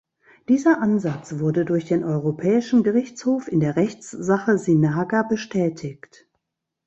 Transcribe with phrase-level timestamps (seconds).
[0.49, 6.25] Dieser Ansatz wurde durch den Europäischen Gerichtshof in der Rechtssache Sinaga bestätigt.